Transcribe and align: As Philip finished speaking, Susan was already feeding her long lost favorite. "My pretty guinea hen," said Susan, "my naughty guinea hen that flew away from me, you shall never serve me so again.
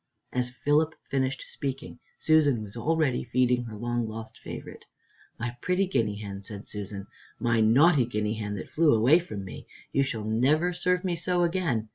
As 0.33 0.49
Philip 0.49 0.95
finished 1.11 1.43
speaking, 1.47 1.99
Susan 2.17 2.63
was 2.63 2.75
already 2.75 3.23
feeding 3.23 3.65
her 3.65 3.77
long 3.77 4.07
lost 4.07 4.39
favorite. 4.39 4.85
"My 5.37 5.55
pretty 5.61 5.85
guinea 5.85 6.17
hen," 6.17 6.41
said 6.41 6.67
Susan, 6.67 7.05
"my 7.37 7.59
naughty 7.61 8.05
guinea 8.07 8.33
hen 8.33 8.55
that 8.55 8.71
flew 8.71 8.95
away 8.95 9.19
from 9.19 9.45
me, 9.45 9.67
you 9.91 10.01
shall 10.01 10.23
never 10.25 10.73
serve 10.73 11.03
me 11.03 11.15
so 11.15 11.43
again. 11.43 11.89